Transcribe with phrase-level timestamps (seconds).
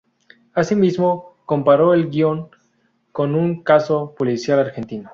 [0.55, 2.49] Asimismo, comparó el guion
[3.11, 5.09] con un caso policial argentino.